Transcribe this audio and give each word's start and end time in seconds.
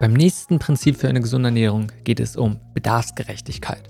Beim 0.00 0.12
nächsten 0.12 0.60
Prinzip 0.60 0.96
für 0.96 1.08
eine 1.08 1.20
gesunde 1.20 1.48
Ernährung 1.48 1.90
geht 2.04 2.20
es 2.20 2.36
um 2.36 2.60
Bedarfsgerechtigkeit. 2.72 3.82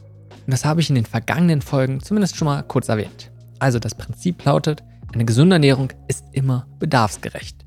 Und 0.47 0.53
das 0.53 0.65
habe 0.65 0.81
ich 0.81 0.89
in 0.89 0.95
den 0.95 1.05
vergangenen 1.05 1.61
Folgen 1.61 2.01
zumindest 2.01 2.37
schon 2.37 2.47
mal 2.47 2.63
kurz 2.63 2.89
erwähnt. 2.89 3.31
Also 3.59 3.79
das 3.79 3.95
Prinzip 3.95 4.43
lautet, 4.43 4.83
eine 5.13 5.27
gesunde 5.27 5.57
Ernährung 5.57 5.93
ist 6.07 6.25
immer 6.33 6.67
bedarfsgerecht. 6.79 7.67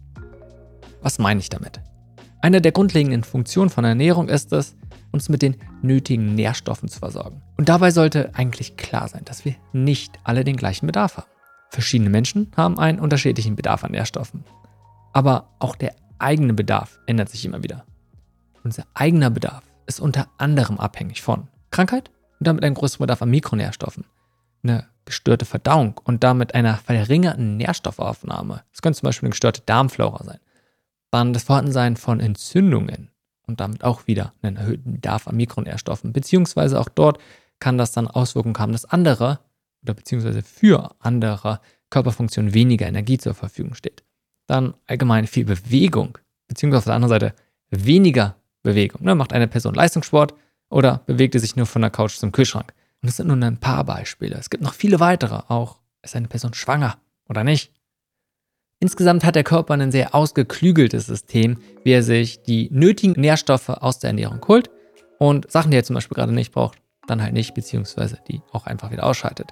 Was 1.03 1.19
meine 1.19 1.39
ich 1.39 1.49
damit? 1.49 1.81
Eine 2.41 2.61
der 2.61 2.71
grundlegenden 2.71 3.23
Funktionen 3.23 3.69
von 3.69 3.85
Ernährung 3.85 4.27
ist 4.27 4.51
es, 4.53 4.75
uns 5.11 5.29
mit 5.29 5.41
den 5.41 5.57
nötigen 5.81 6.35
Nährstoffen 6.35 6.89
zu 6.89 6.99
versorgen. 6.99 7.41
Und 7.57 7.69
dabei 7.69 7.91
sollte 7.91 8.31
eigentlich 8.33 8.77
klar 8.77 9.07
sein, 9.07 9.25
dass 9.25 9.45
wir 9.45 9.55
nicht 9.73 10.19
alle 10.23 10.43
den 10.43 10.57
gleichen 10.57 10.87
Bedarf 10.87 11.17
haben. 11.17 11.29
Verschiedene 11.69 12.09
Menschen 12.09 12.51
haben 12.55 12.79
einen 12.79 12.99
unterschiedlichen 12.99 13.55
Bedarf 13.55 13.83
an 13.83 13.91
Nährstoffen. 13.91 14.43
Aber 15.13 15.49
auch 15.59 15.75
der 15.75 15.95
eigene 16.19 16.53
Bedarf 16.53 16.99
ändert 17.07 17.29
sich 17.29 17.45
immer 17.45 17.63
wieder. 17.63 17.85
Unser 18.63 18.85
eigener 18.93 19.29
Bedarf 19.29 19.63
ist 19.87 19.99
unter 19.99 20.27
anderem 20.37 20.79
abhängig 20.79 21.21
von 21.21 21.47
Krankheit 21.71 22.11
und 22.39 22.47
damit 22.47 22.63
einem 22.63 22.75
größeren 22.75 23.03
Bedarf 23.03 23.21
an 23.21 23.29
Mikronährstoffen, 23.29 24.05
eine 24.63 24.87
gestörte 25.05 25.45
Verdauung 25.45 25.99
und 26.03 26.23
damit 26.23 26.53
einer 26.55 26.75
verringerten 26.75 27.57
Nährstoffaufnahme. 27.57 28.63
Das 28.71 28.81
könnte 28.81 28.99
zum 28.99 29.07
Beispiel 29.07 29.27
eine 29.27 29.31
gestörte 29.31 29.61
Darmflora 29.65 30.23
sein. 30.23 30.39
Dann 31.09 31.33
das 31.33 31.43
Vorhandensein 31.43 31.97
von 31.97 32.19
Entzündungen 32.19 33.10
und 33.51 33.59
damit 33.59 33.83
auch 33.83 34.07
wieder 34.07 34.33
einen 34.41 34.57
erhöhten 34.57 34.93
Bedarf 34.93 35.27
an 35.27 35.35
Mikronährstoffen, 35.35 36.13
beziehungsweise 36.13 36.79
auch 36.79 36.89
dort 36.89 37.19
kann 37.59 37.77
das 37.77 37.91
dann 37.91 38.07
Auswirkungen 38.07 38.57
haben, 38.57 38.71
dass 38.71 38.85
andere 38.85 39.39
oder 39.83 39.93
beziehungsweise 39.93 40.41
für 40.41 40.95
andere 40.99 41.59
Körperfunktionen 41.89 42.53
weniger 42.53 42.87
Energie 42.87 43.17
zur 43.17 43.33
Verfügung 43.33 43.75
steht. 43.75 44.03
Dann 44.47 44.73
allgemein 44.87 45.27
viel 45.27 45.45
Bewegung, 45.45 46.17
beziehungsweise 46.47 46.79
auf 46.79 46.85
der 46.85 46.95
anderen 46.95 47.09
Seite 47.09 47.33
weniger 47.69 48.35
Bewegung. 48.63 49.03
Ne? 49.03 49.15
Macht 49.15 49.33
eine 49.33 49.47
Person 49.47 49.75
Leistungssport 49.75 50.33
oder 50.69 51.01
bewegte 51.05 51.39
sich 51.39 51.55
nur 51.55 51.65
von 51.65 51.81
der 51.81 51.91
Couch 51.91 52.17
zum 52.17 52.31
Kühlschrank. 52.31 52.73
Und 53.01 53.07
das 53.07 53.17
sind 53.17 53.27
nur 53.27 53.37
ein 53.37 53.57
paar 53.57 53.83
Beispiele. 53.83 54.35
Es 54.35 54.49
gibt 54.49 54.63
noch 54.63 54.73
viele 54.73 54.99
weitere. 54.99 55.41
Auch 55.47 55.79
ist 56.01 56.15
eine 56.15 56.27
Person 56.27 56.53
schwanger 56.53 56.97
oder 57.27 57.43
nicht. 57.43 57.71
Insgesamt 58.83 59.23
hat 59.23 59.35
der 59.35 59.43
Körper 59.43 59.75
ein 59.75 59.91
sehr 59.91 60.15
ausgeklügeltes 60.15 61.05
System, 61.05 61.57
wie 61.83 61.91
er 61.91 62.01
sich 62.01 62.41
die 62.41 62.67
nötigen 62.71 63.13
Nährstoffe 63.19 63.69
aus 63.69 63.99
der 63.99 64.09
Ernährung 64.09 64.41
holt 64.47 64.71
und 65.19 65.49
Sachen, 65.51 65.69
die 65.69 65.77
er 65.77 65.83
zum 65.83 65.93
Beispiel 65.93 66.15
gerade 66.15 66.33
nicht 66.33 66.51
braucht, 66.51 66.79
dann 67.05 67.21
halt 67.21 67.33
nicht, 67.33 67.53
beziehungsweise 67.53 68.17
die 68.27 68.41
auch 68.51 68.65
einfach 68.65 68.91
wieder 68.91 69.05
ausschaltet. 69.05 69.51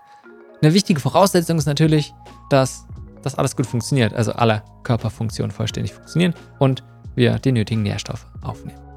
Eine 0.64 0.74
wichtige 0.74 1.00
Voraussetzung 1.00 1.60
ist 1.60 1.68
natürlich, 1.68 2.12
dass 2.50 2.88
das 3.22 3.36
alles 3.36 3.56
gut 3.56 3.68
funktioniert, 3.68 4.16
also 4.16 4.32
alle 4.32 4.64
Körperfunktionen 4.82 5.52
vollständig 5.52 5.94
funktionieren 5.94 6.34
und 6.58 6.84
wir 7.14 7.38
die 7.38 7.52
nötigen 7.52 7.84
Nährstoffe 7.84 8.26
aufnehmen. 8.42 8.89